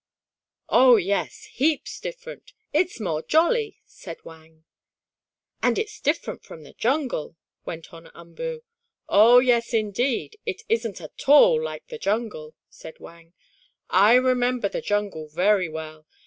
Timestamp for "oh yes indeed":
9.07-10.37